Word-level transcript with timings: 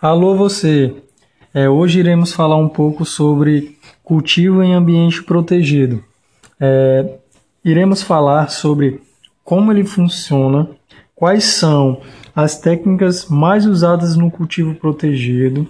Alô 0.00 0.36
você! 0.36 0.94
É, 1.52 1.68
hoje 1.68 1.98
iremos 1.98 2.32
falar 2.32 2.56
um 2.56 2.68
pouco 2.68 3.04
sobre 3.04 3.76
cultivo 4.04 4.62
em 4.62 4.72
ambiente 4.72 5.24
protegido. 5.24 6.04
É, 6.60 7.18
iremos 7.64 8.00
falar 8.00 8.48
sobre 8.48 9.00
como 9.42 9.72
ele 9.72 9.82
funciona, 9.82 10.70
quais 11.16 11.42
são 11.42 12.00
as 12.32 12.60
técnicas 12.60 13.26
mais 13.26 13.66
usadas 13.66 14.14
no 14.14 14.30
cultivo 14.30 14.72
protegido 14.72 15.66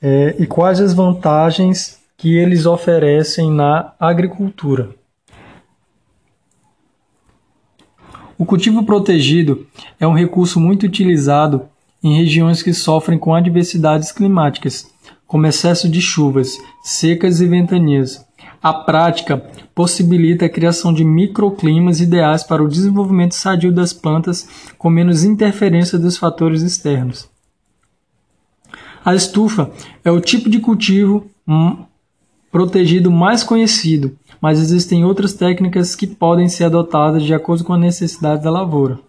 é, 0.00 0.36
e 0.38 0.46
quais 0.46 0.80
as 0.80 0.94
vantagens 0.94 2.00
que 2.16 2.36
eles 2.36 2.64
oferecem 2.64 3.50
na 3.50 3.92
agricultura. 3.98 4.90
O 8.38 8.46
cultivo 8.46 8.84
protegido 8.84 9.66
é 9.98 10.06
um 10.06 10.14
recurso 10.14 10.60
muito 10.60 10.86
utilizado 10.86 11.71
em 12.02 12.16
regiões 12.16 12.62
que 12.62 12.72
sofrem 12.72 13.18
com 13.18 13.34
adversidades 13.34 14.10
climáticas, 14.10 14.86
como 15.26 15.46
excesso 15.46 15.88
de 15.88 16.00
chuvas, 16.00 16.58
secas 16.82 17.40
e 17.40 17.46
ventanias. 17.46 18.24
A 18.62 18.72
prática 18.72 19.38
possibilita 19.74 20.46
a 20.46 20.48
criação 20.48 20.92
de 20.92 21.04
microclimas 21.04 22.00
ideais 22.00 22.44
para 22.44 22.62
o 22.62 22.68
desenvolvimento 22.68 23.34
sadio 23.34 23.72
das 23.72 23.92
plantas 23.92 24.48
com 24.78 24.90
menos 24.90 25.24
interferência 25.24 25.98
dos 25.98 26.16
fatores 26.16 26.62
externos. 26.62 27.28
A 29.04 29.14
estufa 29.14 29.70
é 30.04 30.10
o 30.10 30.20
tipo 30.20 30.48
de 30.48 30.60
cultivo 30.60 31.26
hum, 31.46 31.84
protegido 32.52 33.10
mais 33.10 33.42
conhecido, 33.42 34.16
mas 34.40 34.60
existem 34.60 35.04
outras 35.04 35.32
técnicas 35.32 35.96
que 35.96 36.06
podem 36.06 36.48
ser 36.48 36.64
adotadas 36.64 37.24
de 37.24 37.34
acordo 37.34 37.64
com 37.64 37.72
a 37.72 37.78
necessidade 37.78 38.44
da 38.44 38.50
lavoura. 38.50 39.00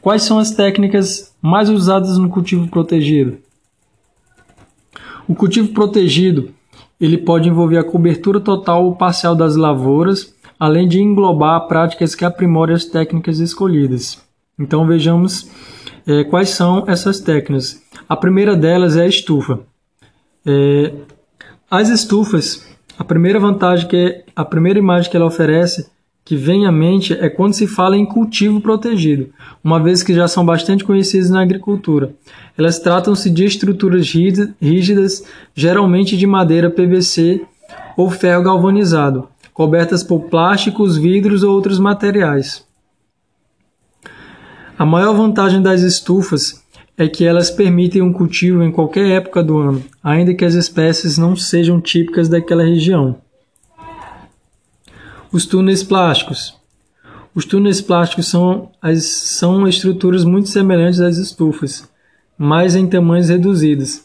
Quais 0.00 0.22
são 0.22 0.38
as 0.38 0.50
técnicas 0.50 1.34
mais 1.42 1.68
usadas 1.68 2.18
no 2.18 2.28
cultivo 2.28 2.68
protegido? 2.68 3.38
O 5.26 5.34
cultivo 5.34 5.68
protegido 5.72 6.50
ele 7.00 7.18
pode 7.18 7.48
envolver 7.48 7.78
a 7.78 7.84
cobertura 7.84 8.40
total 8.40 8.84
ou 8.84 8.96
parcial 8.96 9.34
das 9.34 9.54
lavouras, 9.54 10.34
além 10.58 10.88
de 10.88 11.00
englobar 11.00 11.68
práticas 11.68 12.14
que 12.14 12.24
aprimorem 12.24 12.74
as 12.74 12.84
técnicas 12.84 13.38
escolhidas. 13.38 14.20
Então 14.58 14.86
vejamos 14.86 15.48
é, 16.06 16.24
quais 16.24 16.50
são 16.50 16.84
essas 16.88 17.20
técnicas. 17.20 17.80
A 18.08 18.16
primeira 18.16 18.56
delas 18.56 18.96
é 18.96 19.02
a 19.02 19.06
estufa. 19.06 19.60
É, 20.44 20.92
as 21.70 21.88
estufas, 21.88 22.66
a 22.98 23.04
primeira 23.04 23.38
vantagem 23.38 23.86
que 23.86 23.96
é, 23.96 24.24
a 24.34 24.44
primeira 24.44 24.78
imagem 24.78 25.10
que 25.10 25.16
ela 25.16 25.26
oferece 25.26 25.88
que 26.28 26.36
vem 26.36 26.66
à 26.66 26.70
mente 26.70 27.14
é 27.14 27.30
quando 27.30 27.54
se 27.54 27.66
fala 27.66 27.96
em 27.96 28.04
cultivo 28.04 28.60
protegido, 28.60 29.30
uma 29.64 29.82
vez 29.82 30.02
que 30.02 30.12
já 30.12 30.28
são 30.28 30.44
bastante 30.44 30.84
conhecidas 30.84 31.30
na 31.30 31.40
agricultura. 31.40 32.12
Elas 32.54 32.78
tratam-se 32.78 33.30
de 33.30 33.46
estruturas 33.46 34.06
rígidas, 34.60 35.24
geralmente 35.54 36.18
de 36.18 36.26
madeira 36.26 36.68
PVC 36.68 37.40
ou 37.96 38.10
ferro 38.10 38.42
galvanizado, 38.42 39.26
cobertas 39.54 40.02
por 40.02 40.24
plásticos, 40.24 40.98
vidros 40.98 41.42
ou 41.42 41.54
outros 41.54 41.78
materiais. 41.78 42.62
A 44.78 44.84
maior 44.84 45.14
vantagem 45.14 45.62
das 45.62 45.80
estufas 45.80 46.62
é 46.98 47.08
que 47.08 47.24
elas 47.24 47.50
permitem 47.50 48.02
um 48.02 48.12
cultivo 48.12 48.62
em 48.62 48.70
qualquer 48.70 49.08
época 49.12 49.42
do 49.42 49.56
ano, 49.56 49.82
ainda 50.04 50.34
que 50.34 50.44
as 50.44 50.52
espécies 50.52 51.16
não 51.16 51.34
sejam 51.34 51.80
típicas 51.80 52.28
daquela 52.28 52.64
região. 52.64 53.16
Os 55.30 55.44
túneis 55.44 55.82
plásticos. 55.82 56.56
Os 57.34 57.44
túneis 57.44 57.82
plásticos 57.82 58.28
são, 58.28 58.70
as, 58.80 59.04
são 59.04 59.68
estruturas 59.68 60.24
muito 60.24 60.48
semelhantes 60.48 61.00
às 61.00 61.18
estufas, 61.18 61.86
mas 62.38 62.74
em 62.74 62.86
tamanhos 62.86 63.28
reduzidos. 63.28 64.04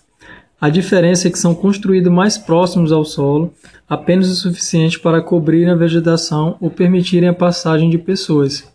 A 0.59 0.69
diferença 0.69 1.29
é 1.29 1.31
que 1.31 1.39
são 1.39 1.55
construídos 1.55 2.11
mais 2.11 2.37
próximos 2.37 2.91
ao 2.91 3.05
solo, 3.05 3.53
apenas 3.87 4.29
o 4.29 4.35
suficiente 4.35 4.99
para 4.99 5.21
cobrir 5.21 5.69
a 5.69 5.75
vegetação 5.75 6.57
ou 6.59 6.69
permitirem 6.69 7.29
a 7.29 7.33
passagem 7.33 7.89
de 7.89 7.97
pessoas. 7.97 8.69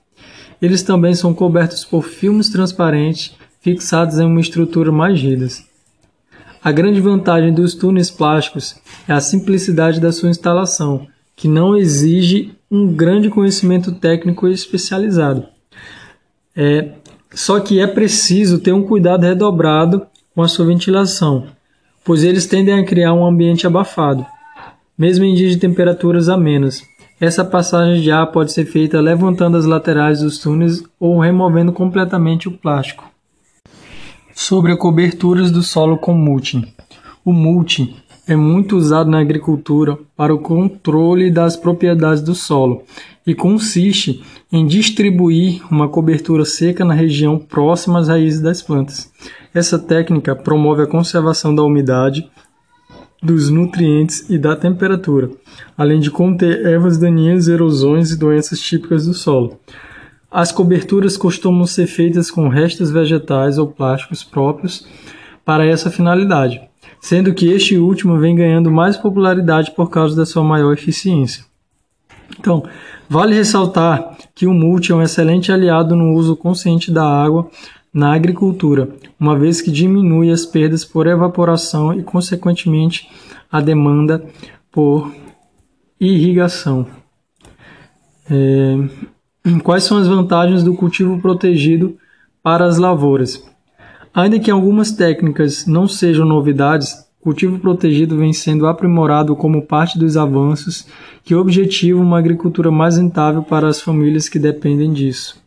Eles 0.61 0.83
também 0.83 1.15
são 1.15 1.35
cobertos 1.35 1.85
por 1.85 2.03
filmes 2.03 2.49
transparentes 2.49 3.37
fixados 3.61 4.19
em 4.19 4.25
uma 4.25 4.41
estrutura 4.41 4.91
mais 4.91 5.21
rígida. 5.21 5.49
A 6.65 6.73
grande 6.73 6.99
vantagem 6.99 7.53
dos 7.53 7.75
túneis 7.75 8.11
plásticos 8.11 8.77
é 9.07 9.13
a 9.13 9.21
simplicidade 9.21 10.01
da 10.01 10.11
sua 10.13 10.31
instalação, 10.31 11.07
que 11.39 11.47
não 11.47 11.77
exige 11.77 12.53
um 12.69 12.93
grande 12.93 13.31
conhecimento 13.31 13.93
técnico 13.93 14.49
especializado. 14.49 15.47
É, 16.55 16.95
só 17.33 17.61
que 17.61 17.81
é 17.81 17.87
preciso 17.87 18.59
ter 18.59 18.73
um 18.73 18.83
cuidado 18.83 19.23
redobrado 19.23 20.05
com 20.35 20.43
a 20.43 20.49
sua 20.49 20.67
ventilação, 20.67 21.47
pois 22.05 22.25
eles 22.25 22.45
tendem 22.45 22.75
a 22.75 22.85
criar 22.85 23.15
um 23.15 23.25
ambiente 23.25 23.69
abafado, 23.69 24.27
mesmo 24.99 25.25
em 25.25 25.35
dias 25.37 25.53
de 25.53 25.59
temperaturas 25.59 26.29
amenas. 26.29 26.83
Essa 27.21 27.45
passagem 27.45 28.03
de 28.03 28.11
ar 28.11 28.27
pode 28.33 28.51
ser 28.53 28.65
feita 28.65 29.01
levantando 29.01 29.57
as 29.57 29.65
laterais 29.65 30.21
dos 30.21 30.39
túneis 30.39 30.83
ou 30.99 31.21
removendo 31.21 31.73
completamente 31.73 32.49
o 32.49 32.53
plástico. 32.53 33.09
Sobre 34.35 34.73
a 34.73 34.77
coberturas 34.77 35.53
do 35.53 35.63
solo 35.63 35.99
com 35.99 36.15
mulching. 36.15 36.65
O 37.25 37.33
mulching 37.33 37.95
é 38.29 38.37
muito 38.37 38.77
usado 38.77 39.11
na 39.11 39.21
agricultura 39.21 39.99
para 40.15 40.35
o 40.35 40.39
controle 40.39 41.31
das 41.31 41.57
propriedades 41.57 42.23
do 42.23 42.35
solo 42.35 42.83
e 43.27 43.35
consiste 43.35 44.23
em 44.53 44.67
distribuir 44.67 45.63
uma 45.71 45.89
cobertura 45.89 46.45
seca 46.45 46.85
na 46.85 46.93
região 46.93 47.39
próxima 47.39 47.99
às 47.99 48.09
raízes 48.09 48.41
das 48.41 48.61
plantas. 48.61 49.11
Essa 49.55 49.79
técnica 49.79 50.37
promove 50.37 50.83
a 50.83 50.87
conservação 50.87 51.55
da 51.55 51.63
umidade, 51.63 52.31
dos 53.23 53.49
nutrientes 53.49 54.29
e 54.29 54.39
da 54.39 54.55
temperatura, 54.55 55.31
além 55.77 55.99
de 55.99 56.11
conter 56.11 56.67
ervas 56.67 56.99
daninhas, 56.99 57.49
erosões 57.49 58.11
e 58.11 58.19
doenças 58.19 58.61
típicas 58.61 59.07
do 59.07 59.15
solo. 59.15 59.59
As 60.31 60.53
coberturas 60.53 61.17
costumam 61.17 61.67
ser 61.67 61.87
feitas 61.87 62.31
com 62.31 62.49
restos 62.49 62.91
vegetais 62.91 63.57
ou 63.57 63.67
plásticos 63.67 64.23
próprios 64.23 64.87
para 65.45 65.67
essa 65.67 65.91
finalidade 65.91 66.69
sendo 67.01 67.35
que 67.35 67.51
este 67.51 67.77
último 67.79 68.19
vem 68.19 68.35
ganhando 68.35 68.71
mais 68.71 68.97
popularidade 68.97 69.73
por 69.73 69.91
causa 69.91 70.17
da 70.17 70.27
sua 70.27 70.43
maior 70.43 70.73
eficiência. 70.73 71.45
Então, 72.39 72.63
vale 73.09 73.35
ressaltar 73.35 74.17
que 74.35 74.47
o 74.47 74.55
mulch 74.55 74.93
é 74.93 74.95
um 74.95 75.03
excelente 75.03 75.51
aliado 75.51 75.97
no 75.97 76.13
uso 76.15 76.37
consciente 76.37 76.91
da 76.91 77.05
água 77.05 77.51
na 77.93 78.15
agricultura, 78.15 78.91
uma 79.19 79.37
vez 79.37 79.61
que 79.61 79.71
diminui 79.71 80.31
as 80.31 80.45
perdas 80.45 80.85
por 80.85 81.07
evaporação 81.07 81.93
e, 81.93 82.03
consequentemente, 82.03 83.09
a 83.51 83.61
demanda 83.61 84.25
por 84.71 85.13
irrigação. 86.01 86.87
É... 88.31 88.77
Quais 89.63 89.85
são 89.85 89.97
as 89.97 90.07
vantagens 90.07 90.63
do 90.63 90.75
cultivo 90.75 91.19
protegido 91.21 91.97
para 92.43 92.67
as 92.67 92.77
lavouras? 92.77 93.43
Ainda 94.19 94.41
que 94.41 94.51
algumas 94.51 94.91
técnicas 94.91 95.65
não 95.65 95.87
sejam 95.87 96.27
novidades, 96.27 97.07
cultivo 97.21 97.57
protegido 97.61 98.17
vem 98.17 98.33
sendo 98.33 98.67
aprimorado 98.67 99.37
como 99.37 99.63
parte 99.63 99.97
dos 99.97 100.17
avanços 100.17 100.89
que 101.23 101.37
objetivam 101.37 102.03
uma 102.03 102.19
agricultura 102.19 102.69
mais 102.69 102.97
rentável 102.97 103.45
para 103.45 103.69
as 103.69 103.81
famílias 103.81 104.29
que 104.29 104.37
dependem 104.37 104.93
disso. 104.93 105.41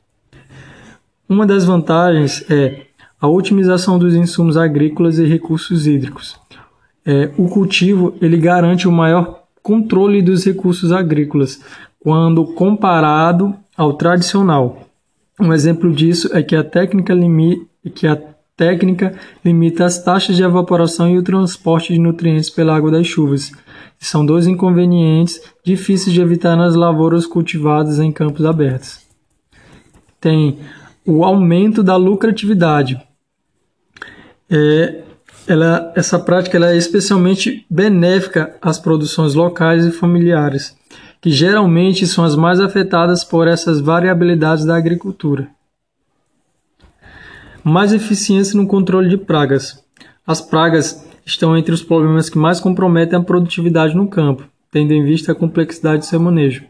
Uma 1.28 1.46
das 1.46 1.66
vantagens 1.66 2.50
é 2.50 2.84
a 3.20 3.28
otimização 3.28 4.00
dos 4.00 4.16
insumos 4.16 4.56
agrícolas 4.56 5.20
e 5.20 5.26
recursos 5.26 5.86
hídricos. 5.86 6.40
É, 7.06 7.30
o 7.38 7.50
cultivo 7.50 8.16
ele 8.22 8.38
garante 8.38 8.88
o 8.88 8.92
maior 8.92 9.44
controle 9.62 10.22
dos 10.22 10.46
recursos 10.46 10.94
agrícolas 10.94 11.60
quando 12.00 12.46
comparado 12.54 13.54
ao 13.76 13.92
tradicional. 13.96 14.88
Um 15.38 15.52
exemplo 15.52 15.92
disso 15.92 16.30
é 16.32 16.42
que 16.42 16.56
a 16.56 16.64
técnica 16.64 17.14
limite 17.14 17.70
que 17.90 18.08
a 18.08 18.31
técnica 18.62 19.16
limita 19.44 19.86
as 19.86 20.04
taxas 20.04 20.36
de 20.36 20.44
evaporação 20.44 21.10
e 21.10 21.18
o 21.18 21.24
transporte 21.24 21.94
de 21.94 22.00
nutrientes 22.00 22.48
pela 22.48 22.76
água 22.76 22.92
das 22.92 23.08
chuvas, 23.08 23.52
são 23.98 24.24
dois 24.24 24.46
inconvenientes 24.46 25.42
difíceis 25.66 26.14
de 26.14 26.22
evitar 26.22 26.56
nas 26.56 26.76
lavouras 26.76 27.26
cultivadas 27.26 27.98
em 27.98 28.12
campos 28.12 28.46
abertos. 28.46 29.00
Tem 30.20 30.60
o 31.04 31.26
aumento 31.26 31.82
da 31.82 31.96
lucratividade. 31.96 33.02
É, 34.48 35.02
ela, 35.48 35.92
essa 35.96 36.20
prática 36.20 36.56
ela 36.56 36.72
é 36.72 36.78
especialmente 36.78 37.66
benéfica 37.68 38.56
às 38.62 38.78
produções 38.78 39.34
locais 39.34 39.88
e 39.88 39.92
familiares, 39.92 40.78
que 41.20 41.32
geralmente 41.32 42.06
são 42.06 42.24
as 42.24 42.36
mais 42.36 42.60
afetadas 42.60 43.24
por 43.24 43.48
essas 43.48 43.82
variabilidades 43.82 44.66
da 44.66 44.78
agricultura. 44.78 45.50
Mais 47.64 47.94
eficiência 47.94 48.58
no 48.58 48.68
controle 48.68 49.10
de 49.10 49.18
pragas. 49.18 49.84
As 50.26 50.42
pragas 50.42 51.08
estão 51.26 51.58
entre 51.58 51.74
os 51.74 51.84
problemas 51.84 52.30
que 52.30 52.38
mais 52.38 52.60
comprometem 52.60 53.18
a 53.18 53.24
produtividade 53.24 53.96
no 53.96 54.08
campo, 54.08 54.44
tendo 54.72 54.94
em 54.94 55.04
vista 55.04 55.32
a 55.32 55.36
complexidade 55.36 56.02
de 56.02 56.08
seu 56.08 56.20
manejo. 56.20 56.64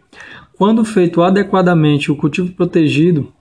Quando 0.58 0.86
feito 0.86 1.22
adequadamente 1.22 2.12
o 2.12 2.16
cultivo 2.16 2.52
protegido, 2.52 3.32